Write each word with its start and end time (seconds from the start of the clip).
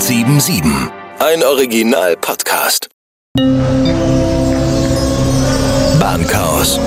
1077. 0.00 0.72
Ein 1.18 1.42
Original-Podcast. 1.44 2.88
Bahnchaos. 6.00 6.80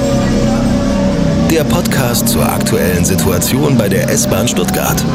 Der 1.51 1.63
Podcast 1.63 2.27
zur 2.27 2.43
aktuellen 2.43 3.05
Situation 3.05 3.77
bei 3.77 3.87
der 3.87 4.09
S-Bahn 4.09 4.47
Stuttgart. 4.47 5.05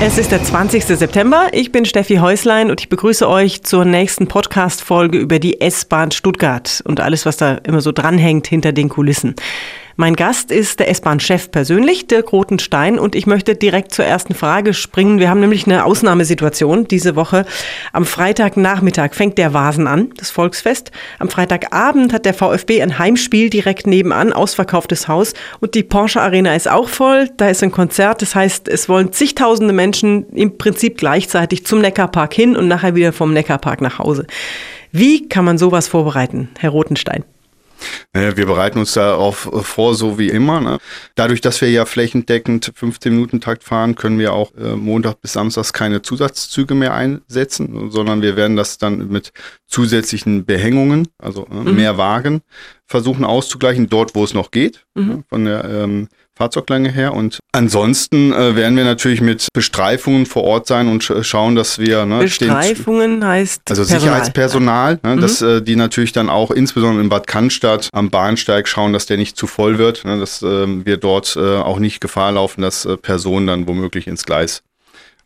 Es 0.00 0.16
ist 0.16 0.32
der 0.32 0.42
20. 0.42 0.86
September. 0.86 1.48
Ich 1.52 1.72
bin 1.72 1.84
Steffi 1.84 2.16
Häuslein 2.16 2.70
und 2.70 2.80
ich 2.80 2.88
begrüße 2.88 3.28
euch 3.28 3.62
zur 3.62 3.84
nächsten 3.84 4.26
Podcast-Folge 4.26 5.18
über 5.18 5.38
die 5.38 5.60
S-Bahn 5.60 6.10
Stuttgart 6.10 6.82
und 6.86 7.00
alles, 7.00 7.26
was 7.26 7.36
da 7.36 7.56
immer 7.64 7.82
so 7.82 7.92
dranhängt 7.92 8.46
hinter 8.46 8.72
den 8.72 8.88
Kulissen. 8.88 9.34
Mein 9.96 10.16
Gast 10.16 10.50
ist 10.50 10.80
der 10.80 10.88
S-Bahn-Chef 10.88 11.52
persönlich, 11.52 12.08
Dirk 12.08 12.32
Rotenstein. 12.32 12.98
Und 12.98 13.14
ich 13.14 13.26
möchte 13.26 13.54
direkt 13.54 13.92
zur 13.92 14.04
ersten 14.04 14.34
Frage 14.34 14.74
springen. 14.74 15.20
Wir 15.20 15.30
haben 15.30 15.38
nämlich 15.38 15.66
eine 15.66 15.84
Ausnahmesituation 15.84 16.88
diese 16.88 17.14
Woche. 17.14 17.46
Am 17.92 18.04
Freitagnachmittag 18.04 19.14
fängt 19.14 19.38
der 19.38 19.54
Vasen 19.54 19.86
an, 19.86 20.10
das 20.16 20.30
Volksfest. 20.30 20.90
Am 21.20 21.28
Freitagabend 21.28 22.12
hat 22.12 22.24
der 22.24 22.34
VfB 22.34 22.82
ein 22.82 22.98
Heimspiel 22.98 23.50
direkt 23.50 23.86
nebenan, 23.86 24.32
ausverkauftes 24.32 25.06
Haus. 25.06 25.34
Und 25.60 25.76
die 25.76 25.84
Porsche 25.84 26.20
Arena 26.20 26.56
ist 26.56 26.68
auch 26.68 26.88
voll. 26.88 27.30
Da 27.36 27.48
ist 27.48 27.62
ein 27.62 27.70
Konzert. 27.70 28.20
Das 28.20 28.34
heißt, 28.34 28.66
es 28.66 28.88
wollen 28.88 29.12
zigtausende 29.12 29.72
Menschen 29.72 30.28
im 30.30 30.58
Prinzip 30.58 30.98
gleichzeitig 30.98 31.66
zum 31.66 31.80
Neckarpark 31.80 32.34
hin 32.34 32.56
und 32.56 32.66
nachher 32.66 32.96
wieder 32.96 33.12
vom 33.12 33.32
Neckarpark 33.32 33.80
nach 33.80 34.00
Hause. 34.00 34.26
Wie 34.90 35.28
kann 35.28 35.44
man 35.44 35.58
sowas 35.58 35.86
vorbereiten, 35.86 36.48
Herr 36.58 36.70
Rotenstein? 36.70 37.24
Naja, 38.12 38.36
wir 38.36 38.46
bereiten 38.46 38.78
uns 38.78 38.94
darauf 38.94 39.48
vor, 39.62 39.94
so 39.94 40.18
wie 40.18 40.28
immer. 40.28 40.60
Ne? 40.60 40.78
Dadurch, 41.14 41.40
dass 41.40 41.60
wir 41.60 41.70
ja 41.70 41.84
flächendeckend 41.84 42.72
15-Minuten-Takt 42.78 43.64
fahren, 43.64 43.94
können 43.94 44.18
wir 44.18 44.32
auch 44.32 44.54
äh, 44.54 44.76
Montag 44.76 45.20
bis 45.20 45.32
Samstags 45.32 45.72
keine 45.72 46.02
Zusatzzüge 46.02 46.74
mehr 46.74 46.94
einsetzen, 46.94 47.90
sondern 47.90 48.22
wir 48.22 48.36
werden 48.36 48.56
das 48.56 48.78
dann 48.78 49.08
mit 49.08 49.32
zusätzlichen 49.66 50.44
Behängungen, 50.44 51.08
also 51.18 51.46
äh, 51.50 51.54
mhm. 51.54 51.76
mehr 51.76 51.98
Wagen, 51.98 52.42
versuchen 52.86 53.24
auszugleichen, 53.24 53.88
dort, 53.88 54.14
wo 54.14 54.24
es 54.24 54.34
noch 54.34 54.50
geht, 54.50 54.84
mhm. 54.94 55.06
ne? 55.06 55.24
von 55.28 55.44
der 55.44 55.64
ähm, 55.64 56.08
Fahrzeuglänge 56.36 56.90
her. 56.90 57.14
Und 57.14 57.40
ansonsten 57.54 58.32
äh, 58.32 58.56
werden 58.56 58.76
wir 58.76 58.84
natürlich 58.84 59.20
mit 59.20 59.48
Bestreifungen 59.52 60.26
vor 60.26 60.44
Ort 60.44 60.66
sein 60.66 60.88
und 60.88 61.02
sch 61.02 61.12
schauen, 61.22 61.54
dass 61.54 61.78
wir. 61.78 62.04
Ne, 62.04 62.20
Bestreifungen 62.20 63.18
stehen, 63.18 63.26
heißt. 63.26 63.62
Also 63.70 63.82
Personal. 63.82 64.00
Sicherheitspersonal, 64.00 65.00
ne, 65.02 65.16
mhm. 65.16 65.20
dass 65.20 65.40
äh, 65.40 65.62
die 65.62 65.76
natürlich 65.76 66.12
dann 66.12 66.28
auch 66.28 66.50
insbesondere 66.50 67.02
in 67.02 67.08
Bad 67.08 67.26
Cannstatt 67.26 67.88
am 67.92 68.10
Bahnsteig 68.10 68.68
schauen, 68.68 68.92
dass 68.92 69.06
der 69.06 69.16
nicht 69.16 69.36
zu 69.36 69.46
voll 69.46 69.78
wird, 69.78 70.04
ne, 70.04 70.18
dass 70.18 70.42
äh, 70.42 70.66
wir 70.84 70.96
dort 70.96 71.36
äh, 71.36 71.56
auch 71.58 71.78
nicht 71.78 72.00
Gefahr 72.00 72.32
laufen, 72.32 72.62
dass 72.62 72.84
äh, 72.84 72.96
Personen 72.96 73.46
dann 73.46 73.66
womöglich 73.68 74.06
ins 74.06 74.24
Gleis 74.24 74.62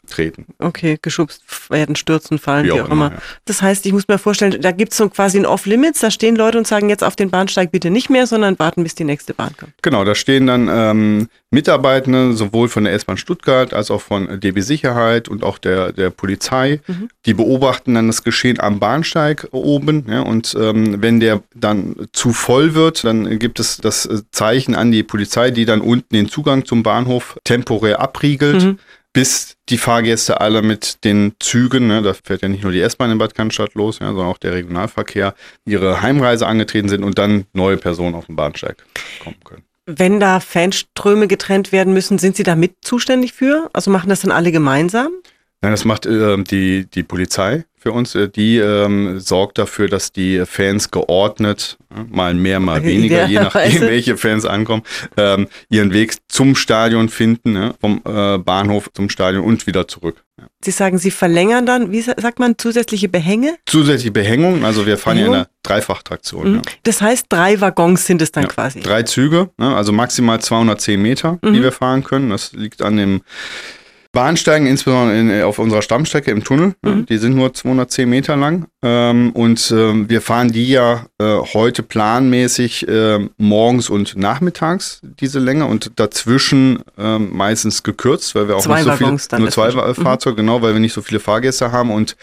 treten. 0.09 0.47
Okay, 0.59 0.98
geschubst 1.01 1.42
werden, 1.69 1.97
stürzen, 1.97 2.39
fallen, 2.39 2.64
wie, 2.64 2.69
wie 2.69 2.73
auch, 2.73 2.87
immer. 2.87 3.06
immer. 3.06 3.11
Ja. 3.12 3.23
Das 3.45 3.62
heißt, 3.62 3.87
ich 3.87 3.92
muss 3.92 4.09
mir 4.09 4.19
vorstellen, 4.19 4.61
da 4.61 4.73
gibt 4.73 4.92
es 4.92 4.98
so 4.98 5.09
quasi 5.09 5.39
ein 5.39 5.47
Off-Limits, 5.47 6.00
da 6.00 6.11
stehen 6.11 6.37
Leute 6.37 6.59
und 6.59 6.67
sagen 6.67 6.89
jetzt 6.89 7.05
auf 7.05 7.17
den 7.17 7.31
Bahnsteig 7.31 7.70
bitte 7.70 7.91
nicht 7.91 8.11
mehr, 8.11 8.27
sondern 8.27 8.59
warten, 8.59 8.83
bis 8.83 8.95
die 8.95 9.05
nächste 9.05 9.34
Bahn 9.34 9.56
kommt. 9.56 9.73
Genau, 9.83 10.05
da 10.05 10.15
stehen 10.15 10.47
dann 10.47 10.69
ähm, 10.70 11.28
Mitarbeitende, 11.50 12.34
sowohl 12.34 12.69
von 12.69 12.84
der 12.84 12.92
S-Bahn 12.92 13.17
Stuttgart 13.17 13.73
als 13.73 13.91
auch 13.91 14.03
von 14.03 14.39
DB 14.39 14.61
Sicherheit 14.61 15.28
und 15.28 15.42
auch 15.42 15.56
der, 15.56 15.92
der 15.92 16.11
Polizei. 16.11 16.81
Mhm. 16.87 17.09
Die 17.25 17.33
beobachten 17.33 17.95
dann 17.95 18.06
das 18.06 18.22
Geschehen 18.22 18.61
am 18.61 18.81
Bahnsteig 18.81 19.48
oben. 19.53 20.05
Ja, 20.09 20.20
und 20.20 20.55
ähm, 20.61 21.00
wenn 21.00 21.20
der 21.20 21.43
dann 21.55 21.97
zu 22.12 22.33
voll 22.33 22.75
wird, 22.75 23.05
dann 23.05 23.39
gibt 23.39 23.61
es 23.61 23.78
das 23.78 24.09
Zeichen 24.31 24.75
an 24.75 24.91
die 24.91 25.03
Polizei, 25.03 25.50
die 25.50 25.65
dann 25.65 25.81
unten 25.81 26.15
den 26.15 26.28
Zugang 26.28 26.67
zum 26.67 26.83
Bahnhof 26.83 27.39
temporär 27.45 28.00
abriegelt. 28.00 28.62
Mhm 28.62 28.78
bis 29.12 29.56
die 29.69 29.78
Fahrgäste 29.78 30.41
alle 30.41 30.62
mit 30.62 31.05
den 31.05 31.34
Zügen, 31.41 31.87
ne, 31.87 32.03
da 32.03 32.14
fährt 32.14 32.42
ja 32.42 32.48
nicht 32.48 32.62
nur 32.62 32.73
die 32.73 32.81
S-Bahn 32.81 33.11
in 33.11 33.19
Bad 33.19 33.34
Cannstatt 33.34 33.75
los, 33.75 33.98
ja, 33.98 34.06
sondern 34.09 34.27
auch 34.27 34.39
der 34.39 34.53
Regionalverkehr, 34.53 35.34
ihre 35.65 36.03
Heimreise 36.03 36.47
angetreten 36.47 36.88
sind 36.88 37.05
und 37.05 37.19
dann 37.19 37.47
neue 37.53 37.77
Personen 37.77 38.15
auf 38.15 38.27
den 38.27 38.37
Bahnsteig 38.37 38.84
kommen 39.22 39.37
können. 39.44 39.62
Wenn 39.87 40.21
da 40.21 40.41
Fanströme 40.41 41.28
getrennt 41.28 41.72
werden 41.72 41.94
müssen, 41.94 42.19
sind 42.19 42.37
Sie 42.37 42.43
da 42.43 42.55
mit 42.56 42.77
zuständig 42.83 43.33
für? 43.33 43.71
Also 43.72 43.91
machen 43.91 44.10
das 44.10 44.21
dann 44.21 44.31
alle 44.31 44.53
gemeinsam? 44.53 45.12
Nein, 45.61 45.73
das 45.73 45.85
macht 45.85 46.07
äh, 46.07 46.37
die, 46.39 46.87
die 46.87 47.03
Polizei 47.03 47.65
für 47.79 47.91
uns. 47.91 48.15
Äh, 48.15 48.29
die 48.29 48.59
ähm, 48.59 49.19
sorgt 49.19 49.59
dafür, 49.59 49.89
dass 49.89 50.13
die 50.13 50.45
Fans 50.47 50.91
geordnet, 50.91 51.79
äh, 51.91 52.03
mal 52.09 52.35
mehr, 52.35 52.61
mal 52.61 52.85
weniger, 52.85 53.27
je 53.27 53.41
nachdem, 53.41 53.81
welche 53.83 54.17
Fans 54.17 54.45
ankommen, 54.45 54.83
ähm, 55.17 55.49
ihren 55.69 55.93
Weg 55.93 56.15
zum 56.29 56.55
Stadion 56.55 57.09
finden, 57.09 57.53
ne? 57.53 57.75
vom 57.81 58.01
äh, 58.05 58.39
Bahnhof 58.39 58.89
zum 58.95 59.11
Stadion 59.11 59.43
und 59.43 59.67
wieder 59.67 59.89
zurück. 59.89 60.23
Ja. 60.39 60.47
Sie 60.65 60.71
sagen, 60.71 60.99
Sie 60.99 61.11
verlängern 61.11 61.67
dann, 61.67 61.91
wie 61.91 62.03
sagt 62.03 62.39
man, 62.39 62.57
zusätzliche 62.57 63.09
Behänge? 63.09 63.57
Zusätzliche 63.67 64.13
Behängung, 64.13 64.65
also 64.65 64.87
wir 64.87 64.97
fahren 64.97 65.17
Behängung? 65.17 65.35
ja 65.35 65.41
in 65.41 65.47
einer 65.47 65.51
Dreifachtraktion. 65.65 66.51
Mhm. 66.51 66.55
Ja. 66.57 66.63
Das 66.85 67.01
heißt, 67.01 67.27
drei 67.29 67.61
Waggons 67.61 68.07
sind 68.07 68.23
es 68.23 68.31
dann 68.31 68.45
ja, 68.45 68.49
quasi? 68.49 68.81
Drei 68.81 69.03
Züge, 69.03 69.51
ne? 69.57 69.75
also 69.75 69.93
maximal 69.93 70.41
210 70.41 71.03
Meter, 71.03 71.39
mhm. 71.43 71.55
die 71.55 71.63
wir 71.63 71.73
fahren 71.73 72.05
können. 72.05 72.31
Das 72.31 72.53
liegt 72.53 72.83
an 72.83 72.97
dem 72.97 73.23
Bahnsteigen, 74.13 74.67
insbesondere 74.67 75.19
in, 75.19 75.43
auf 75.43 75.59
unserer 75.59 75.83
Stammstrecke 75.83 76.31
im 76.31 76.43
Tunnel. 76.43 76.75
Mhm. 76.83 77.07
Die 77.07 77.19
sind 77.19 77.35
nur 77.35 77.53
210 77.53 78.09
Meter 78.09 78.37
lang. 78.37 78.67
Ähm, 78.83 79.33
und 79.33 79.71
ähm, 79.71 80.09
wir 80.09 80.23
fahren 80.23 80.51
die 80.51 80.69
ja 80.69 81.07
äh, 81.19 81.39
heute 81.53 81.83
planmäßig 81.83 82.89
äh, 82.89 83.29
morgens 83.37 83.91
und 83.91 84.17
nachmittags, 84.17 85.01
diese 85.21 85.39
Länge. 85.39 85.67
Und 85.67 85.93
dazwischen 85.97 86.83
äh, 86.97 87.19
meistens 87.19 87.83
gekürzt, 87.83 88.35
weil 88.35 88.49
wir 88.49 88.57
auch 88.57 88.63
zwei 88.63 88.77
nicht 88.77 88.85
so 88.85 88.91
Waggons 88.91 89.27
viele, 89.29 89.43
nur 89.43 89.51
zwei 89.51 89.73
mhm. 89.73 89.95
Fahrzeuge, 89.95 90.37
genau, 90.37 90.63
weil 90.63 90.73
wir 90.73 90.81
nicht 90.81 90.95
so 90.95 91.03
viele 91.03 91.21
Fahrgäste 91.21 91.71
haben 91.71 91.91
und 91.91 92.17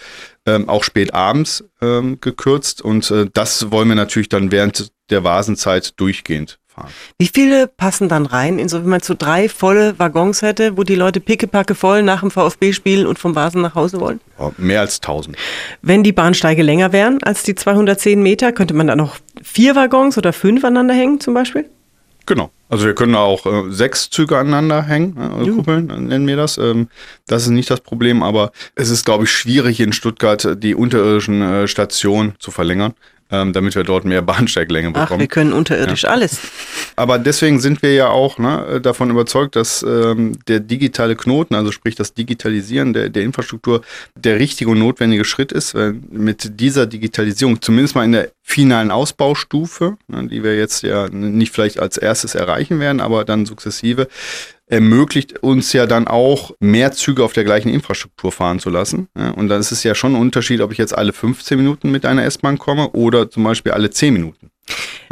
ähm, 0.47 0.67
auch 0.67 0.84
spät 0.84 1.13
abends 1.13 1.63
ähm, 1.81 2.19
gekürzt. 2.19 2.81
Und 2.81 3.12
äh, 3.12 3.28
das 3.31 3.72
wollen 3.72 3.90
wir 3.90 3.96
natürlich 3.96 4.29
dann 4.29 4.52
während 4.52 4.91
der 5.12 5.23
Vasenzeit 5.23 6.00
durchgehend 6.00 6.57
fahren. 6.75 6.89
Wie 7.17 7.29
viele 7.33 7.67
passen 7.67 8.09
dann 8.09 8.25
rein? 8.25 8.59
In 8.59 8.69
so, 8.69 8.81
wenn 8.81 8.89
man 8.89 9.01
so 9.01 9.15
drei 9.17 9.49
volle 9.49 9.97
Waggons 9.97 10.41
hätte, 10.41 10.77
wo 10.77 10.83
die 10.83 10.95
Leute 10.95 11.19
pickepacke 11.19 11.75
voll 11.75 12.03
nach 12.03 12.21
dem 12.21 12.31
VfB 12.31 12.73
spielen 12.73 13.07
und 13.07 13.17
vom 13.19 13.33
Basen 13.33 13.61
nach 13.61 13.75
Hause 13.75 13.99
wollen? 13.99 14.19
Ja, 14.39 14.51
mehr 14.57 14.81
als 14.81 14.97
1000. 14.97 15.37
Wenn 15.81 16.03
die 16.03 16.11
Bahnsteige 16.11 16.63
länger 16.63 16.91
wären 16.91 17.21
als 17.23 17.43
die 17.43 17.55
210 17.55 18.21
Meter, 18.21 18.51
könnte 18.51 18.73
man 18.73 18.87
dann 18.87 18.97
noch 18.97 19.17
vier 19.41 19.75
Waggons 19.75 20.17
oder 20.17 20.33
fünf 20.33 20.63
aneinander 20.63 20.93
hängen 20.93 21.19
zum 21.19 21.33
Beispiel? 21.33 21.69
Genau. 22.25 22.51
Also 22.67 22.87
wir 22.87 22.95
können 22.95 23.13
auch 23.13 23.45
äh, 23.45 23.71
sechs 23.71 24.09
Züge 24.09 24.37
aneinander 24.37 24.81
hängen, 24.81 25.15
äh, 25.17 25.49
Kuppeln 25.51 25.85
nennen 25.85 26.25
wir 26.25 26.35
das. 26.35 26.57
Ähm, 26.57 26.87
das 27.27 27.43
ist 27.43 27.49
nicht 27.49 27.69
das 27.69 27.81
Problem, 27.81 28.23
aber 28.23 28.51
es 28.73 28.89
ist, 28.89 29.05
glaube 29.05 29.25
ich, 29.25 29.31
schwierig 29.31 29.79
in 29.79 29.93
Stuttgart 29.93 30.57
die 30.63 30.73
unterirdischen 30.73 31.41
äh, 31.43 31.67
Stationen 31.67 32.33
zu 32.39 32.49
verlängern 32.49 32.95
ähm, 33.31 33.53
damit 33.53 33.75
wir 33.75 33.83
dort 33.83 34.05
mehr 34.05 34.21
Bahnsteiglänge 34.23 34.91
bekommen. 34.91 35.09
Ach, 35.13 35.19
wir 35.19 35.27
können 35.27 35.53
unterirdisch 35.53 36.03
ja. 36.03 36.09
alles. 36.09 36.39
Aber 36.95 37.19
deswegen 37.19 37.59
sind 37.59 37.81
wir 37.81 37.93
ja 37.93 38.09
auch 38.09 38.37
ne, 38.37 38.79
davon 38.81 39.09
überzeugt, 39.09 39.55
dass 39.55 39.83
ähm, 39.83 40.37
der 40.47 40.59
digitale 40.59 41.15
Knoten, 41.15 41.55
also 41.55 41.71
sprich 41.71 41.95
das 41.95 42.13
Digitalisieren 42.13 42.93
der, 42.93 43.09
der 43.09 43.23
Infrastruktur, 43.23 43.81
der 44.15 44.39
richtige 44.39 44.69
und 44.69 44.79
notwendige 44.79 45.25
Schritt 45.25 45.51
ist. 45.51 45.75
Weil 45.75 45.95
mit 46.09 46.59
dieser 46.59 46.85
Digitalisierung, 46.85 47.61
zumindest 47.61 47.95
mal 47.95 48.05
in 48.05 48.11
der 48.11 48.29
finalen 48.43 48.91
Ausbaustufe, 48.91 49.97
ne, 50.07 50.27
die 50.27 50.43
wir 50.43 50.55
jetzt 50.55 50.83
ja 50.83 51.07
nicht 51.09 51.51
vielleicht 51.51 51.79
als 51.79 51.97
erstes 51.97 52.35
erreichen 52.35 52.79
werden, 52.79 53.01
aber 53.01 53.25
dann 53.25 53.45
sukzessive, 53.45 54.07
ermöglicht 54.67 55.39
uns 55.39 55.73
ja 55.73 55.85
dann 55.85 56.07
auch, 56.07 56.51
mehr 56.59 56.91
Züge 56.91 57.23
auf 57.23 57.33
der 57.33 57.43
gleichen 57.43 57.69
Infrastruktur 57.69 58.31
fahren 58.31 58.59
zu 58.59 58.69
lassen. 58.69 59.07
Und 59.35 59.49
dann 59.49 59.59
ist 59.59 59.71
es 59.71 59.83
ja 59.83 59.95
schon 59.95 60.15
ein 60.15 60.21
Unterschied, 60.21 60.61
ob 60.61 60.71
ich 60.71 60.77
jetzt 60.77 60.97
alle 60.97 61.13
15 61.13 61.57
Minuten 61.57 61.91
mit 61.91 62.05
einer 62.05 62.23
S-Bahn 62.25 62.57
komme 62.57 62.89
oder 62.91 63.29
zum 63.29 63.43
Beispiel 63.43 63.73
alle 63.73 63.89
10 63.89 64.13
Minuten. 64.13 64.49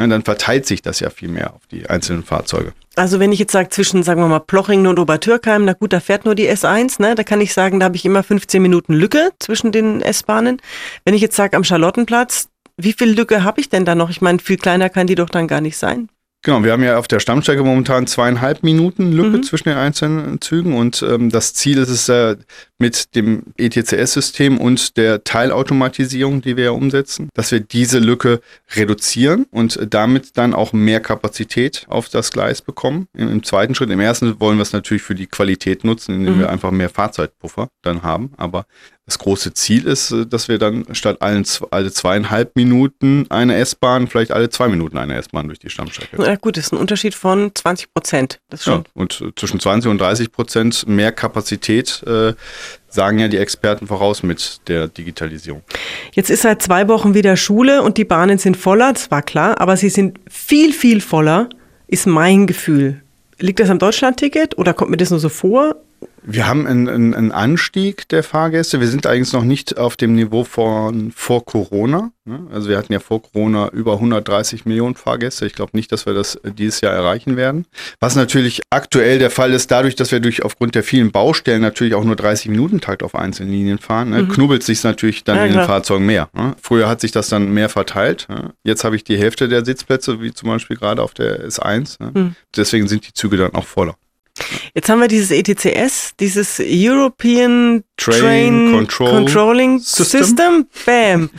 Ja, 0.00 0.06
dann 0.08 0.22
verteilt 0.22 0.66
sich 0.66 0.82
das 0.82 0.98
ja 0.98 1.10
viel 1.10 1.28
mehr 1.28 1.54
auf 1.54 1.66
die 1.70 1.88
einzelnen 1.88 2.24
Fahrzeuge. 2.24 2.72
Also 2.96 3.20
wenn 3.20 3.32
ich 3.32 3.38
jetzt 3.38 3.52
sage, 3.52 3.68
zwischen, 3.68 4.02
sagen 4.02 4.20
wir 4.20 4.28
mal, 4.28 4.40
Plochingen 4.40 4.88
und 4.88 4.98
Obertürkheim, 4.98 5.64
na 5.64 5.72
gut, 5.72 5.92
da 5.92 6.00
fährt 6.00 6.24
nur 6.24 6.34
die 6.34 6.48
S1, 6.48 7.00
ne? 7.00 7.14
da 7.14 7.22
kann 7.22 7.40
ich 7.40 7.54
sagen, 7.54 7.80
da 7.80 7.86
habe 7.86 7.96
ich 7.96 8.04
immer 8.04 8.22
15 8.22 8.60
Minuten 8.60 8.92
Lücke 8.92 9.30
zwischen 9.38 9.70
den 9.70 10.00
S-Bahnen. 10.00 10.60
Wenn 11.04 11.14
ich 11.14 11.22
jetzt 11.22 11.36
sage, 11.36 11.56
am 11.56 11.64
Charlottenplatz, 11.64 12.48
wie 12.76 12.92
viel 12.92 13.10
Lücke 13.10 13.44
habe 13.44 13.60
ich 13.60 13.68
denn 13.68 13.84
da 13.84 13.94
noch? 13.94 14.10
Ich 14.10 14.20
meine, 14.20 14.40
viel 14.40 14.56
kleiner 14.56 14.90
kann 14.90 15.06
die 15.06 15.14
doch 15.14 15.30
dann 15.30 15.46
gar 15.46 15.60
nicht 15.60 15.76
sein. 15.76 16.08
Genau, 16.44 16.62
wir 16.62 16.72
haben 16.72 16.82
ja 16.82 16.98
auf 16.98 17.08
der 17.08 17.20
Stammstrecke 17.20 17.64
momentan 17.64 18.06
zweieinhalb 18.06 18.62
Minuten 18.62 19.12
Lücke 19.12 19.38
mhm. 19.38 19.42
zwischen 19.44 19.70
den 19.70 19.78
einzelnen 19.78 20.42
Zügen 20.42 20.76
und 20.76 21.02
ähm, 21.02 21.30
das 21.30 21.54
Ziel 21.54 21.78
ist 21.78 21.88
es 21.88 22.10
äh, 22.10 22.36
mit 22.84 23.14
dem 23.14 23.44
ETCS-System 23.56 24.58
und 24.58 24.98
der 24.98 25.24
Teilautomatisierung, 25.24 26.42
die 26.42 26.58
wir 26.58 26.64
ja 26.64 26.70
umsetzen, 26.72 27.30
dass 27.32 27.50
wir 27.50 27.60
diese 27.60 27.98
Lücke 27.98 28.42
reduzieren 28.76 29.46
und 29.50 29.80
damit 29.88 30.36
dann 30.36 30.52
auch 30.52 30.74
mehr 30.74 31.00
Kapazität 31.00 31.86
auf 31.88 32.10
das 32.10 32.30
Gleis 32.30 32.60
bekommen. 32.60 33.08
Im, 33.14 33.30
im 33.30 33.42
zweiten 33.42 33.74
Schritt, 33.74 33.88
im 33.88 34.00
ersten 34.00 34.38
wollen 34.38 34.58
wir 34.58 34.62
es 34.62 34.74
natürlich 34.74 35.02
für 35.02 35.14
die 35.14 35.26
Qualität 35.26 35.82
nutzen, 35.82 36.14
indem 36.14 36.34
mhm. 36.34 36.40
wir 36.40 36.50
einfach 36.50 36.72
mehr 36.72 36.90
Fahrzeitpuffer 36.90 37.70
dann 37.80 38.02
haben, 38.02 38.32
aber 38.36 38.66
das 39.06 39.18
große 39.18 39.52
Ziel 39.52 39.86
ist, 39.86 40.10
äh, 40.12 40.26
dass 40.26 40.48
wir 40.48 40.58
dann 40.58 40.86
statt 40.94 41.20
allen, 41.20 41.44
alle 41.70 41.92
zweieinhalb 41.92 42.56
Minuten 42.56 43.26
eine 43.30 43.56
S-Bahn, 43.56 44.08
vielleicht 44.08 44.32
alle 44.32 44.48
zwei 44.48 44.68
Minuten 44.68 44.96
eine 44.96 45.16
S-Bahn 45.16 45.46
durch 45.46 45.58
die 45.58 45.68
Stammstrecke. 45.68 46.22
Ja 46.22 46.36
gut, 46.36 46.56
das 46.56 46.66
ist 46.66 46.72
ein 46.72 46.78
Unterschied 46.78 47.14
von 47.14 47.52
20 47.54 47.92
Prozent. 47.92 48.40
Ja, 48.64 48.82
und 48.94 49.22
zwischen 49.36 49.60
20 49.60 49.90
und 49.90 49.98
30 49.98 50.32
Prozent 50.32 50.88
mehr 50.88 51.12
Kapazität 51.12 52.02
äh, 52.06 52.34
sagen 52.88 53.18
ja 53.18 53.28
die 53.28 53.38
Experten 53.38 53.86
voraus 53.86 54.22
mit 54.22 54.60
der 54.68 54.88
Digitalisierung. 54.88 55.62
Jetzt 56.12 56.30
ist 56.30 56.42
seit 56.42 56.62
zwei 56.62 56.88
Wochen 56.88 57.14
wieder 57.14 57.36
Schule 57.36 57.82
und 57.82 57.98
die 57.98 58.04
Bahnen 58.04 58.38
sind 58.38 58.56
voller, 58.56 58.92
das 58.92 59.10
war 59.10 59.22
klar, 59.22 59.60
aber 59.60 59.76
sie 59.76 59.88
sind 59.88 60.18
viel, 60.28 60.72
viel 60.72 61.00
voller, 61.00 61.48
ist 61.86 62.06
mein 62.06 62.46
Gefühl. 62.46 63.02
Liegt 63.38 63.60
das 63.60 63.70
am 63.70 63.78
Deutschlandticket 63.78 64.56
oder 64.58 64.74
kommt 64.74 64.90
mir 64.90 64.96
das 64.96 65.10
nur 65.10 65.20
so 65.20 65.28
vor? 65.28 65.76
Wir 66.26 66.46
haben 66.46 66.66
einen, 66.66 66.88
einen, 66.88 67.14
einen, 67.14 67.32
Anstieg 67.32 68.08
der 68.08 68.22
Fahrgäste. 68.22 68.80
Wir 68.80 68.88
sind 68.88 69.06
eigentlich 69.06 69.34
noch 69.34 69.44
nicht 69.44 69.76
auf 69.76 69.96
dem 69.96 70.14
Niveau 70.14 70.44
von 70.44 71.12
vor 71.12 71.44
Corona. 71.44 72.12
Ne? 72.24 72.46
Also 72.50 72.70
wir 72.70 72.78
hatten 72.78 72.94
ja 72.94 73.00
vor 73.00 73.20
Corona 73.20 73.68
über 73.68 73.94
130 73.94 74.64
Millionen 74.64 74.94
Fahrgäste. 74.94 75.44
Ich 75.44 75.54
glaube 75.54 75.72
nicht, 75.74 75.92
dass 75.92 76.06
wir 76.06 76.14
das 76.14 76.40
dieses 76.42 76.80
Jahr 76.80 76.94
erreichen 76.94 77.36
werden. 77.36 77.66
Was 78.00 78.16
natürlich 78.16 78.62
aktuell 78.70 79.18
der 79.18 79.30
Fall 79.30 79.52
ist, 79.52 79.70
dadurch, 79.70 79.96
dass 79.96 80.12
wir 80.12 80.20
durch 80.20 80.42
aufgrund 80.42 80.74
der 80.74 80.82
vielen 80.82 81.12
Baustellen 81.12 81.60
natürlich 81.60 81.94
auch 81.94 82.04
nur 82.04 82.16
30 82.16 82.48
Minuten 82.48 82.80
Takt 82.80 83.02
auf 83.02 83.14
einzelnen 83.14 83.50
Linien 83.52 83.78
fahren, 83.78 84.10
ne? 84.10 84.22
mhm. 84.22 84.28
knubbelt 84.28 84.62
sich 84.62 84.82
natürlich 84.82 85.24
dann 85.24 85.36
ja, 85.36 85.44
in 85.44 85.52
den 85.52 85.66
Fahrzeugen 85.66 86.06
mehr. 86.06 86.30
Ne? 86.32 86.56
Früher 86.62 86.88
hat 86.88 87.02
sich 87.02 87.12
das 87.12 87.28
dann 87.28 87.52
mehr 87.52 87.68
verteilt. 87.68 88.26
Jetzt 88.62 88.84
habe 88.84 88.96
ich 88.96 89.04
die 89.04 89.18
Hälfte 89.18 89.48
der 89.48 89.62
Sitzplätze, 89.64 90.22
wie 90.22 90.32
zum 90.32 90.48
Beispiel 90.48 90.78
gerade 90.78 91.02
auf 91.02 91.12
der 91.12 91.46
S1. 91.46 92.02
Mhm. 92.02 92.34
Deswegen 92.56 92.88
sind 92.88 93.06
die 93.06 93.12
Züge 93.12 93.36
dann 93.36 93.54
auch 93.54 93.66
voller. 93.66 93.96
Jetzt 94.74 94.88
haben 94.88 95.00
wir 95.00 95.08
dieses 95.08 95.30
ETCS, 95.30 96.14
dieses 96.18 96.60
European 96.60 97.84
Train, 97.96 98.18
Train 98.20 98.72
Control 98.72 99.10
Controlling 99.10 99.78
System. 99.78 100.24
System. 100.24 100.66
Bam. 100.84 101.30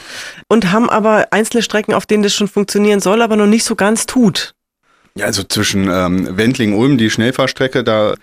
Und 0.48 0.72
haben 0.72 0.90
aber 0.90 1.28
einzelne 1.32 1.62
Strecken, 1.62 1.94
auf 1.94 2.06
denen 2.06 2.24
das 2.24 2.34
schon 2.34 2.48
funktionieren 2.48 3.02
soll, 3.02 3.22
aber 3.22 3.36
noch 3.36 3.48
nicht 3.48 3.66
so 3.66 3.76
ganz 3.76 4.06
tut. 4.06 4.54
Ja, 5.18 5.26
also 5.26 5.44
zwischen 5.44 5.90
ähm, 5.90 6.38
Wendling-Ulm, 6.38 6.98
die 6.98 7.10
Schnellfahrstrecke, 7.10 7.84
da 7.84 8.16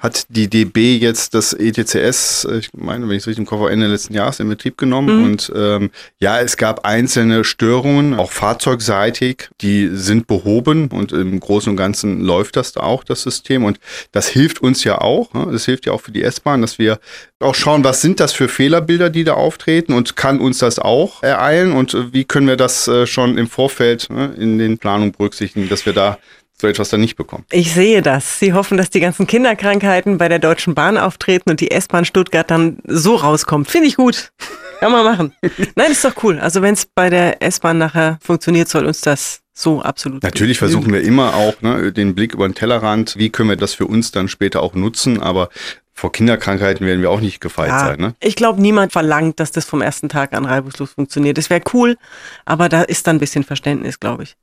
hat 0.00 0.26
die 0.30 0.48
DB 0.48 0.96
jetzt 0.96 1.34
das 1.34 1.52
ETCS, 1.52 2.48
ich 2.58 2.70
meine, 2.72 3.06
wenn 3.06 3.16
ich 3.16 3.22
es 3.22 3.26
richtig 3.26 3.40
im 3.40 3.46
Kopf 3.46 3.60
habe, 3.60 3.70
Ende 3.70 3.86
letzten 3.86 4.14
Jahres 4.14 4.40
in 4.40 4.48
Betrieb 4.48 4.78
genommen. 4.78 5.18
Mhm. 5.18 5.24
Und 5.24 5.52
ähm, 5.54 5.90
ja, 6.18 6.40
es 6.40 6.56
gab 6.56 6.86
einzelne 6.86 7.44
Störungen, 7.44 8.14
auch 8.14 8.32
fahrzeugseitig, 8.32 9.50
die 9.60 9.90
sind 9.92 10.26
behoben 10.26 10.88
und 10.88 11.12
im 11.12 11.38
Großen 11.38 11.70
und 11.70 11.76
Ganzen 11.76 12.22
läuft 12.22 12.56
das 12.56 12.72
da 12.72 12.80
auch, 12.80 13.04
das 13.04 13.22
System. 13.22 13.62
Und 13.62 13.78
das 14.10 14.28
hilft 14.28 14.62
uns 14.62 14.84
ja 14.84 14.98
auch. 14.98 15.34
Ne? 15.34 15.46
Das 15.52 15.66
hilft 15.66 15.84
ja 15.84 15.92
auch 15.92 16.00
für 16.00 16.12
die 16.12 16.22
S-Bahn, 16.22 16.62
dass 16.62 16.78
wir 16.78 16.98
auch 17.38 17.54
schauen, 17.54 17.84
was 17.84 18.00
sind 18.00 18.20
das 18.20 18.32
für 18.32 18.48
Fehlerbilder, 18.48 19.10
die 19.10 19.24
da 19.24 19.34
auftreten 19.34 19.92
und 19.92 20.16
kann 20.16 20.40
uns 20.40 20.58
das 20.58 20.78
auch 20.78 21.22
ereilen 21.22 21.72
und 21.72 22.14
wie 22.14 22.24
können 22.24 22.46
wir 22.46 22.56
das 22.56 22.88
äh, 22.88 23.06
schon 23.06 23.36
im 23.36 23.48
Vorfeld 23.48 24.08
ne, 24.08 24.34
in 24.38 24.58
den 24.58 24.78
Planungen 24.78 25.12
berücksichtigen, 25.12 25.68
dass 25.68 25.84
wir 25.84 25.92
da 25.92 26.18
so 26.60 26.68
etwas 26.68 26.90
dann 26.90 27.00
nicht 27.00 27.16
bekommen. 27.16 27.44
Ich 27.50 27.72
sehe 27.72 28.02
das. 28.02 28.38
Sie 28.38 28.52
hoffen, 28.52 28.76
dass 28.76 28.90
die 28.90 29.00
ganzen 29.00 29.26
Kinderkrankheiten 29.26 30.18
bei 30.18 30.28
der 30.28 30.38
Deutschen 30.38 30.74
Bahn 30.74 30.96
auftreten 30.96 31.50
und 31.50 31.60
die 31.60 31.70
S-Bahn 31.70 32.04
Stuttgart 32.04 32.50
dann 32.50 32.78
so 32.86 33.16
rauskommt. 33.16 33.70
Finde 33.70 33.88
ich 33.88 33.96
gut. 33.96 34.32
Kann 34.80 34.92
man 34.92 35.04
machen. 35.04 35.32
Nein, 35.74 35.90
ist 35.90 36.04
doch 36.04 36.22
cool. 36.22 36.38
Also 36.38 36.62
wenn 36.62 36.74
es 36.74 36.86
bei 36.86 37.10
der 37.10 37.42
S-Bahn 37.42 37.78
nachher 37.78 38.18
funktioniert, 38.22 38.68
soll 38.68 38.86
uns 38.86 39.00
das 39.00 39.40
so 39.52 39.82
absolut. 39.82 40.22
Natürlich 40.22 40.58
versuchen 40.58 40.92
wir 40.92 41.02
immer 41.02 41.34
auch 41.34 41.60
ne, 41.60 41.92
den 41.92 42.14
Blick 42.14 42.34
über 42.34 42.48
den 42.48 42.54
Tellerrand. 42.54 43.16
Wie 43.16 43.30
können 43.30 43.50
wir 43.50 43.56
das 43.56 43.74
für 43.74 43.86
uns 43.86 44.10
dann 44.10 44.28
später 44.28 44.62
auch 44.62 44.74
nutzen? 44.74 45.20
Aber 45.20 45.50
vor 45.92 46.12
Kinderkrankheiten 46.12 46.86
werden 46.86 47.02
wir 47.02 47.10
auch 47.10 47.20
nicht 47.20 47.40
gefeit 47.40 47.68
ja, 47.68 47.78
sein. 47.80 48.00
Ne? 48.00 48.14
Ich 48.20 48.36
glaube, 48.36 48.62
niemand 48.62 48.92
verlangt, 48.92 49.38
dass 49.38 49.50
das 49.50 49.66
vom 49.66 49.82
ersten 49.82 50.08
Tag 50.08 50.32
an 50.32 50.46
reibungslos 50.46 50.92
funktioniert. 50.92 51.36
Das 51.36 51.50
wäre 51.50 51.60
cool, 51.74 51.98
aber 52.46 52.70
da 52.70 52.82
ist 52.82 53.06
dann 53.06 53.16
ein 53.16 53.20
bisschen 53.20 53.44
Verständnis, 53.44 54.00
glaube 54.00 54.22
ich. 54.22 54.36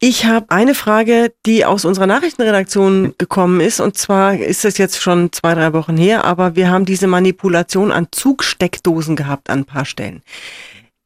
Ich 0.00 0.26
habe 0.26 0.46
eine 0.50 0.74
Frage, 0.74 1.32
die 1.46 1.64
aus 1.64 1.84
unserer 1.84 2.06
Nachrichtenredaktion 2.06 3.14
gekommen 3.16 3.60
ist. 3.60 3.80
Und 3.80 3.96
zwar 3.96 4.36
ist 4.36 4.64
es 4.64 4.76
jetzt 4.76 5.00
schon 5.00 5.32
zwei, 5.32 5.54
drei 5.54 5.72
Wochen 5.72 5.96
her, 5.96 6.24
aber 6.24 6.56
wir 6.56 6.70
haben 6.70 6.84
diese 6.84 7.06
Manipulation 7.06 7.90
an 7.90 8.08
Zugsteckdosen 8.10 9.16
gehabt 9.16 9.48
an 9.48 9.60
ein 9.60 9.64
paar 9.64 9.84
Stellen. 9.84 10.22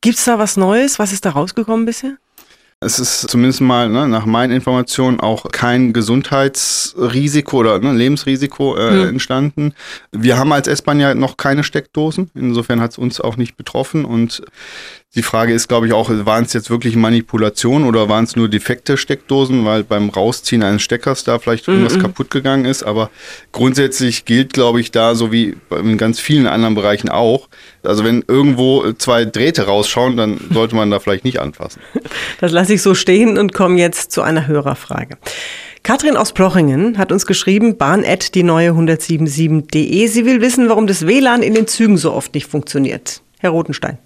Gibt 0.01 0.19
es 0.19 0.25
da 0.25 0.39
was 0.39 0.57
Neues? 0.57 0.99
Was 0.99 1.13
ist 1.13 1.25
da 1.25 1.31
rausgekommen 1.31 1.87
bisher? 1.87 2.17
Es 2.81 3.01
ist 3.01 3.29
zumindest 3.29 3.61
mal 3.61 3.89
ne, 3.89 4.07
nach 4.07 4.25
meinen 4.25 4.53
Informationen 4.53 5.19
auch 5.19 5.51
kein 5.51 5.93
Gesundheitsrisiko 5.93 7.59
oder 7.59 7.81
ne, 7.81 7.93
Lebensrisiko 7.93 8.77
äh, 8.77 8.91
hm. 8.91 9.09
entstanden. 9.09 9.75
Wir 10.13 10.39
haben 10.39 10.53
als 10.53 10.69
S-Bahn 10.69 11.01
ja 11.01 11.13
noch 11.17 11.37
keine 11.37 11.65
Steckdosen. 11.65 12.31
Insofern 12.37 12.81
hat 12.81 12.93
es 12.93 12.99
uns 12.99 13.21
auch 13.21 13.37
nicht 13.37 13.57
betroffen. 13.57 14.05
Und 14.05 14.43
die 15.15 15.23
Frage 15.23 15.55
ist, 15.55 15.69
glaube 15.69 15.87
ich, 15.87 15.95
auch, 15.95 16.11
waren 16.11 16.45
es 16.45 16.53
jetzt 16.53 16.69
wirklich 16.69 16.95
Manipulationen 16.95 17.89
oder 17.89 18.11
waren 18.11 18.25
es 18.25 18.37
nur 18.37 18.49
defekte 18.49 18.99
Steckdosen, 18.99 19.65
weil 19.65 19.83
beim 19.83 20.11
Rausziehen 20.11 20.63
eines 20.63 20.83
Steckers 20.83 21.25
da 21.25 21.39
vielleicht 21.39 21.67
mhm. 21.67 21.75
irgendwas 21.75 21.99
kaputt 21.99 22.31
gegangen 22.31 22.67
ist. 22.67 22.83
Aber 22.83 23.11
grundsätzlich 23.51 24.27
gilt, 24.27 24.53
glaube 24.53 24.81
ich, 24.83 24.91
da 24.91 25.15
so 25.15 25.33
wie 25.33 25.57
in 25.71 25.97
ganz 25.97 26.21
vielen 26.21 26.47
anderen 26.47 26.75
Bereichen 26.75 27.09
auch. 27.09 27.49
Also 27.83 28.05
wenn 28.05 28.23
irgendwo 28.29 28.93
zwei 28.93 29.25
Drähte 29.25 29.63
rausschauen, 29.63 30.19
dann 30.19 30.41
sollte 30.53 30.77
man 30.77 30.91
da 30.91 31.01
vielleicht 31.01 31.25
nicht 31.25 31.41
anfassen. 31.41 31.81
Das 32.41 32.53
lasse 32.53 32.75
ich 32.75 32.83
so 32.83 32.95
stehen 32.95 33.39
und 33.39 33.55
komme 33.55 33.79
jetzt 33.79 34.13
zu 34.13 34.21
einer 34.21 34.47
Hörerfrage. 34.47 35.17
Katrin 35.83 36.19
aus 36.19 36.33
Plochingen 36.33 36.99
hat 36.99 37.13
uns 37.13 37.25
geschrieben, 37.25 37.79
bahn@ 37.79 38.33
die 38.35 38.43
neue 38.43 38.73
177.de. 38.73 40.07
Sie 40.07 40.27
will 40.27 40.43
wissen, 40.43 40.69
warum 40.69 40.87
das 40.87 41.07
WLAN 41.07 41.43
in 41.43 41.55
den 41.55 41.67
Zügen 41.67 41.97
so 41.97 42.13
oft 42.13 42.35
nicht 42.35 42.47
funktioniert. 42.47 43.23
Herr 43.39 43.51
Rotenstein. 43.51 43.97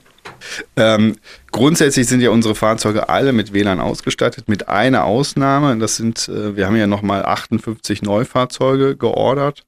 Ähm, 0.76 1.16
grundsätzlich 1.50 2.06
sind 2.06 2.20
ja 2.20 2.30
unsere 2.30 2.54
Fahrzeuge 2.54 3.08
alle 3.08 3.32
mit 3.32 3.52
WLAN 3.52 3.80
ausgestattet, 3.80 4.48
mit 4.48 4.68
einer 4.68 5.04
Ausnahme. 5.04 5.76
Das 5.78 5.96
sind, 5.96 6.28
äh, 6.28 6.56
wir 6.56 6.66
haben 6.66 6.76
ja 6.76 6.86
nochmal 6.86 7.24
58 7.24 8.02
Neufahrzeuge 8.02 8.96
geordert 8.96 9.64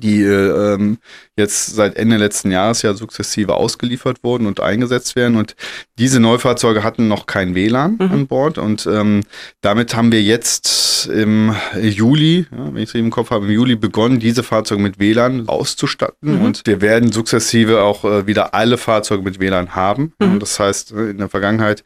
die 0.00 0.22
äh, 0.22 0.74
ähm, 0.74 0.98
jetzt 1.36 1.74
seit 1.74 1.96
Ende 1.96 2.16
letzten 2.16 2.50
Jahres 2.50 2.82
ja 2.82 2.94
sukzessive 2.94 3.54
ausgeliefert 3.54 4.22
wurden 4.22 4.46
und 4.46 4.60
eingesetzt 4.60 5.16
werden. 5.16 5.36
Und 5.36 5.56
diese 5.98 6.20
Neufahrzeuge 6.20 6.82
hatten 6.82 7.08
noch 7.08 7.26
kein 7.26 7.54
WLAN 7.54 7.96
mhm. 7.98 8.12
an 8.12 8.26
Bord. 8.26 8.58
Und 8.58 8.86
ähm, 8.86 9.22
damit 9.60 9.96
haben 9.96 10.12
wir 10.12 10.22
jetzt 10.22 11.08
im 11.12 11.54
Juli, 11.80 12.46
ja, 12.50 12.74
wenn 12.74 12.82
ich 12.82 12.88
es 12.88 12.94
im 12.94 13.10
Kopf 13.10 13.30
habe, 13.30 13.46
im 13.46 13.52
Juli 13.52 13.76
begonnen, 13.76 14.20
diese 14.20 14.42
Fahrzeuge 14.42 14.82
mit 14.82 14.98
WLAN 14.98 15.48
auszustatten. 15.48 16.38
Mhm. 16.38 16.44
Und 16.44 16.62
wir 16.66 16.80
werden 16.80 17.12
sukzessive 17.12 17.82
auch 17.82 18.04
äh, 18.04 18.26
wieder 18.26 18.54
alle 18.54 18.78
Fahrzeuge 18.78 19.22
mit 19.22 19.40
WLAN 19.40 19.74
haben. 19.74 20.12
Mhm. 20.18 20.32
Und 20.32 20.40
das 20.40 20.58
heißt, 20.58 20.92
äh, 20.92 21.10
in 21.10 21.18
der 21.18 21.28
Vergangenheit 21.28 21.84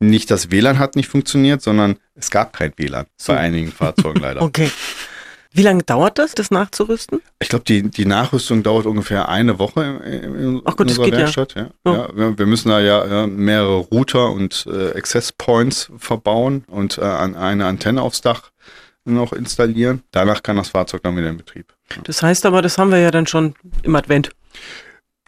nicht 0.00 0.30
das 0.30 0.50
WLAN 0.50 0.78
hat 0.78 0.96
nicht 0.96 1.08
funktioniert, 1.08 1.60
sondern 1.60 1.96
es 2.14 2.30
gab 2.30 2.52
kein 2.52 2.72
WLAN 2.76 3.06
so. 3.16 3.32
bei 3.32 3.38
einigen 3.40 3.72
Fahrzeugen 3.72 4.20
leider. 4.20 4.42
okay. 4.42 4.70
Wie 5.58 5.62
lange 5.62 5.82
dauert 5.82 6.20
das, 6.20 6.36
das 6.36 6.52
nachzurüsten? 6.52 7.20
Ich 7.40 7.48
glaube, 7.48 7.64
die, 7.64 7.82
die 7.82 8.06
Nachrüstung 8.06 8.62
dauert 8.62 8.86
ungefähr 8.86 9.28
eine 9.28 9.58
Woche 9.58 10.00
in, 10.06 10.34
in 10.36 10.62
Ach 10.64 10.76
Gott, 10.76 10.88
unserer 10.88 11.10
Werkstatt. 11.10 11.56
Ja. 11.56 11.70
Ja. 11.84 11.92
ja. 11.92 12.08
Wir, 12.14 12.38
wir, 12.38 12.46
müssen 12.46 12.68
da 12.68 12.78
ja, 12.78 13.26
mehrere 13.26 13.78
Router 13.78 14.30
und 14.30 14.68
äh, 14.72 14.96
Access 14.96 15.32
Points 15.32 15.90
verbauen 15.98 16.62
und 16.68 16.98
äh, 16.98 17.02
eine 17.02 17.66
Antenne 17.66 18.02
aufs 18.02 18.20
Dach 18.20 18.52
noch 19.04 19.32
installieren. 19.32 20.04
Danach 20.12 20.44
kann 20.44 20.54
das 20.56 20.68
Fahrzeug 20.68 21.02
dann 21.02 21.16
wieder 21.16 21.28
in 21.28 21.36
Betrieb. 21.36 21.74
Das 22.04 22.22
heißt 22.22 22.46
aber, 22.46 22.62
das 22.62 22.78
haben 22.78 22.92
wir 22.92 22.98
ja 22.98 23.10
dann 23.10 23.26
schon 23.26 23.54
im 23.82 23.96
Advent. 23.96 24.30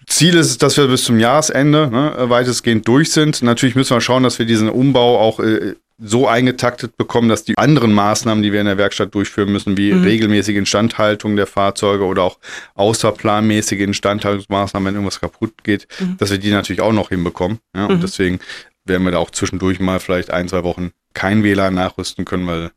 Ziel 0.07 0.37
ist, 0.37 0.63
dass 0.63 0.77
wir 0.77 0.87
bis 0.87 1.03
zum 1.03 1.19
Jahresende 1.19 1.89
ne, 1.91 2.31
weitestgehend 2.31 2.87
durch 2.87 3.11
sind. 3.11 3.43
Natürlich 3.43 3.75
müssen 3.75 3.97
wir 3.97 4.01
schauen, 4.01 4.23
dass 4.23 4.39
wir 4.39 4.47
diesen 4.47 4.69
Umbau 4.69 5.19
auch 5.19 5.41
äh, 5.41 5.75
so 6.03 6.27
eingetaktet 6.27 6.97
bekommen, 6.97 7.29
dass 7.29 7.45
die 7.45 7.59
anderen 7.59 7.93
Maßnahmen, 7.93 8.43
die 8.43 8.53
wir 8.53 8.61
in 8.61 8.67
der 8.67 8.79
Werkstatt 8.79 9.15
durchführen 9.15 9.53
müssen, 9.53 9.77
wie 9.77 9.93
mhm. 9.93 10.03
regelmäßige 10.03 10.57
Instandhaltung 10.57 11.37
der 11.37 11.47
Fahrzeuge 11.47 12.05
oder 12.05 12.23
auch 12.23 12.39
außerplanmäßige 12.75 13.81
Instandhaltungsmaßnahmen, 13.81 14.87
wenn 14.87 14.95
irgendwas 14.95 15.21
kaputt 15.21 15.63
geht, 15.63 15.87
mhm. 16.01 16.17
dass 16.17 16.31
wir 16.31 16.39
die 16.39 16.51
natürlich 16.51 16.81
auch 16.81 16.93
noch 16.93 17.11
hinbekommen. 17.11 17.59
Ja, 17.77 17.87
und 17.87 17.99
mhm. 17.99 18.01
deswegen 18.01 18.41
werden 18.85 19.05
wir 19.05 19.13
da 19.13 19.19
auch 19.19 19.31
zwischendurch 19.31 19.79
mal 19.79 20.01
vielleicht 20.01 20.31
ein, 20.31 20.49
zwei 20.49 20.65
Wochen 20.65 20.93
kein 21.13 21.45
WLAN 21.45 21.75
nachrüsten 21.75 22.25
können, 22.25 22.47
weil 22.47 22.71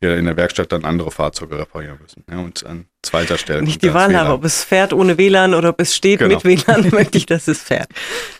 wir 0.00 0.16
in 0.16 0.24
der 0.24 0.36
Werkstatt 0.36 0.72
dann 0.72 0.84
andere 0.84 1.10
Fahrzeuge 1.10 1.58
reparieren 1.58 1.98
müssen. 2.02 2.24
Ja, 2.30 2.38
und 2.38 2.66
an 2.66 2.86
zweiter 3.16 3.38
Stelle. 3.38 3.62
Nicht 3.62 3.82
die 3.82 3.94
Wahl 3.94 4.16
habe, 4.16 4.32
ob 4.32 4.44
es 4.44 4.64
fährt 4.64 4.92
ohne 4.92 5.18
WLAN 5.18 5.54
oder 5.54 5.70
ob 5.70 5.80
es 5.80 5.94
steht 5.94 6.18
genau. 6.18 6.34
mit 6.34 6.44
WLAN, 6.44 6.88
möchte 6.92 7.18
ich, 7.18 7.26
dass 7.26 7.48
es 7.48 7.62
fährt. 7.62 7.88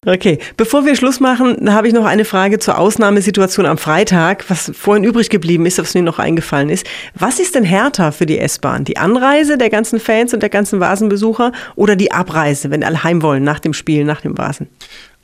Okay, 0.05 0.39
bevor 0.57 0.85
wir 0.85 0.97
Schluss 0.97 1.21
machen, 1.21 1.73
habe 1.73 1.89
ich 1.89 1.95
noch 1.95 2.05
eine 2.05 2.25
Frage 2.25 2.59
zur 2.59 2.79
Ausnahmesituation 2.79 3.67
am 3.67 3.79
Freitag, 3.79 4.45
was 4.49 4.73
vorhin 4.75 5.05
übrig 5.05 5.31
geblieben 5.31 5.67
ist, 5.67 5.79
was 5.79 5.95
mir 5.95 6.03
noch 6.03 6.19
eingefallen 6.19 6.69
ist. 6.69 6.87
Was 7.15 7.39
ist 7.39 7.55
denn 7.55 7.65
härter 7.65 8.13
für 8.13 8.27
die 8.27 8.39
S-Bahn? 8.39 8.85
Die 8.85 8.97
Anreise 8.97 9.59
der 9.59 9.71
ganzen 9.71 10.01
Fans 10.01 10.35
und 10.35 10.41
der 10.41 10.51
ganzen 10.51 10.81
Vasenbesucher 10.81 11.53
oder 11.75 11.97
die 11.97 12.13
Abreise, 12.13 12.71
wenn 12.71 12.85
alle 12.85 13.03
heim 13.03 13.23
wollen 13.23 13.45
nach 13.45 13.61
dem 13.61 13.73
Spiel, 13.73 14.05
nach 14.05 14.21
dem 14.21 14.37
Vasen? 14.37 14.69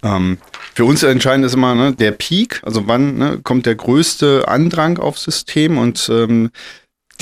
Ähm, 0.04 0.38
für 0.74 0.84
uns 0.84 1.02
entscheidend 1.02 1.46
ist 1.46 1.54
immer 1.54 1.74
ne, 1.74 1.92
der 1.92 2.10
Peak, 2.10 2.60
also 2.64 2.88
wann 2.88 3.18
ne, 3.18 3.40
kommt 3.42 3.66
der 3.66 3.76
größte 3.76 4.48
Andrang 4.48 4.98
aufs 4.98 5.22
System 5.22 5.78
und 5.78 6.08
ähm, 6.12 6.50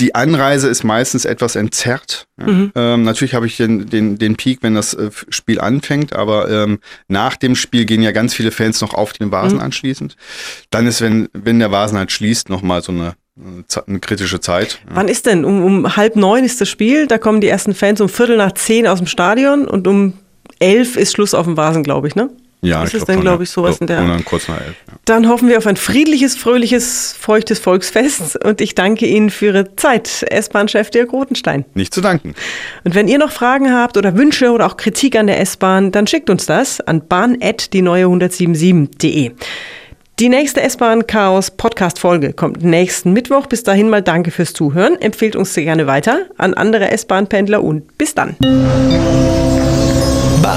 die 0.01 0.15
Anreise 0.15 0.69
ist 0.69 0.83
meistens 0.83 1.25
etwas 1.25 1.57
entzerrt. 1.57 2.27
Mhm. 2.37 2.73
Ähm, 2.75 3.03
natürlich 3.03 3.35
habe 3.35 3.47
ich 3.47 3.57
den, 3.57 3.89
den, 3.89 4.19
den 4.19 4.37
Peak, 4.37 4.63
wenn 4.63 4.75
das 4.75 4.95
äh, 4.95 5.11
Spiel 5.29 5.61
anfängt, 5.61 6.15
aber 6.15 6.51
ähm, 6.51 6.79
nach 7.09 7.37
dem 7.37 7.55
Spiel 7.55 7.85
gehen 7.85 8.03
ja 8.03 8.13
ganz 8.13 8.35
viele 8.35 8.51
Fans 8.51 8.81
noch 8.81 8.95
auf 8.95 9.13
den 9.13 9.31
Vasen 9.31 9.59
mhm. 9.59 9.65
anschließend. 9.65 10.17
Dann 10.71 10.87
ist, 10.87 11.01
wenn, 11.01 11.29
wenn 11.33 11.59
der 11.59 11.71
Vasen 11.71 11.99
halt 11.99 12.11
schließt, 12.11 12.49
nochmal 12.49 12.83
so 12.83 12.93
eine 12.93 13.15
eine 13.87 14.01
kritische 14.01 14.41
Zeit. 14.41 14.81
Wann 14.91 15.09
ist 15.09 15.25
denn? 15.25 15.47
Um, 15.47 15.65
um 15.65 15.97
halb 15.97 16.15
neun 16.15 16.45
ist 16.45 16.61
das 16.61 16.69
Spiel, 16.69 17.07
da 17.07 17.17
kommen 17.17 17.41
die 17.41 17.49
ersten 17.49 17.75
Fans 17.75 18.03
um 18.03 18.11
Viertel 18.11 18.37
nach 18.37 18.53
zehn 18.53 18.87
aus 18.87 18.99
dem 18.99 19.07
Stadion 19.07 19.67
und 19.67 19.87
um 19.87 20.13
elf 20.59 20.97
ist 20.97 21.13
Schluss 21.13 21.33
auf 21.33 21.47
dem 21.47 21.57
Vasen, 21.57 21.83
glaube 21.83 22.07
ich, 22.09 22.15
ne? 22.15 22.29
Ja, 22.63 22.85
ist 22.85 22.95
es 22.95 23.05
denn, 23.05 23.21
glaube 23.21 23.45
ich, 23.45 23.51
sowas 23.51 23.77
so, 23.77 23.83
in 23.83 23.87
der 23.87 24.01
Und 24.01 24.09
dann 24.09 24.25
kurz 24.25 24.49
nach 24.49 24.61
elf. 24.61 24.75
Ja. 24.87 24.95
Dann 25.07 25.29
hoffen 25.29 25.49
wir 25.49 25.57
auf 25.59 25.67
ein 25.67 25.77
friedliches, 25.77 26.37
fröhliches, 26.37 27.15
feuchtes 27.19 27.59
Volksfest 27.59 28.37
und 28.45 28.61
ich 28.61 28.75
danke 28.75 29.07
Ihnen 29.07 29.31
für 29.31 29.47
Ihre 29.47 29.75
Zeit, 29.77 30.27
S-Bahn-Chef 30.29 30.91
Dirk 30.91 31.11
Rotenstein. 31.13 31.65
Nicht 31.75 31.95
zu 31.95 32.03
danken. 32.03 32.35
Und 32.85 32.95
wenn 32.95 33.09
ihr 33.09 33.19
noch 33.19 33.33
Fragen 33.33 33.73
habt 33.73 33.97
oder 33.97 34.15
Wünsche 34.17 34.51
oder 34.51 34.67
auch 34.67 34.77
Kritik 34.77 35.17
an 35.17 35.27
der 35.27 35.41
S-Bahn, 35.41 35.91
dann 35.91 36.07
schickt 36.07 36.29
uns 36.29 36.45
das 36.47 36.83
an 36.83 37.09
bahn.die-neue1077.de. 37.09 39.33
Die 40.19 40.29
nächste 40.29 40.61
S-Bahn 40.61 41.07
Chaos 41.07 41.51
Podcast 41.51 41.99
Folge 41.99 42.35
kommt 42.35 42.63
nächsten 42.63 43.15
Mittwoch. 43.15 43.47
Bis 43.47 43.63
dahin 43.63 43.89
mal 43.89 44.03
danke 44.03 44.31
fürs 44.31 44.53
Zuhören. 44.53 45.01
Empfehlt 45.01 45.35
uns 45.35 45.55
sehr 45.55 45.65
gerne 45.65 45.87
weiter 45.87 46.27
an 46.37 46.53
andere 46.53 46.91
S-Bahn-Pendler 46.91 47.65
und 47.65 47.97
bis 47.97 48.15
dann. 48.15 48.37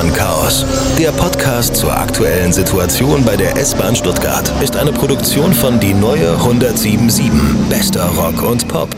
Bahnchaos. 0.03 0.65
Der 0.99 1.11
Podcast 1.11 1.75
zur 1.77 1.95
aktuellen 1.95 2.51
Situation 2.51 3.23
bei 3.23 3.37
der 3.37 3.55
S-Bahn 3.57 3.95
Stuttgart 3.95 4.51
ist 4.61 4.75
eine 4.75 4.91
Produktion 4.91 5.53
von 5.53 5.79
Die 5.79 5.93
Neue 5.93 6.31
1077. 6.31 7.31
Bester 7.69 8.05
Rock 8.07 8.41
und 8.43 8.67
Pop. 8.67 8.89